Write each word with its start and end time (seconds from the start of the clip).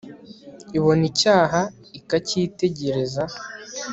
ibona 0.77 1.03
icyaha, 1.11 1.61
ikacyitegereza 1.99 3.23